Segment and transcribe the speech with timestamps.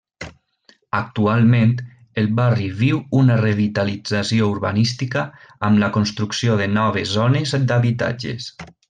[0.99, 1.73] Actualment,
[2.21, 5.27] el barri viu una revitalització urbanística
[5.69, 8.51] amb la construcció de noves zones d'habitatges.